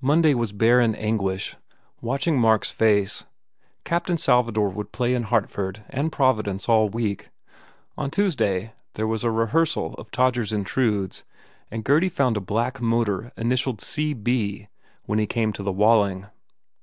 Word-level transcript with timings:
Monday 0.00 0.32
was 0.32 0.52
barren 0.52 0.94
anguish, 0.94 1.54
watching 2.00 2.40
Mark 2.40 2.64
s 2.64 2.70
face. 2.70 3.24
"Captain 3.84 4.16
Salvador" 4.16 4.70
would 4.70 4.90
play 4.90 5.12
in 5.14 5.24
Hart 5.24 5.50
ford 5.50 5.84
and 5.90 6.10
Providence 6.10 6.66
all 6.66 6.88
week. 6.88 7.28
On 7.98 8.10
Tuesday 8.10 8.72
there 8.94 9.06
was 9.06 9.22
a 9.22 9.30
rehearsal 9.30 9.92
of 9.98 10.10
"Todgers 10.10 10.50
Intrudes" 10.50 11.24
and 11.70 11.84
Gurdy 11.84 12.08
found 12.08 12.38
a 12.38 12.40
black 12.40 12.80
motor 12.80 13.32
initialed 13.36 13.82
C. 13.82 14.14
B. 14.14 14.68
when 15.04 15.18
he 15.18 15.26
came 15.26 15.52
to 15.52 15.62
the 15.62 15.72
Walling. 15.72 16.24